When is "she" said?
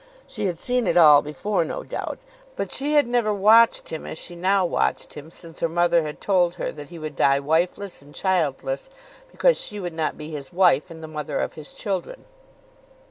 0.25-0.47, 2.71-2.93, 4.17-4.35, 9.61-9.79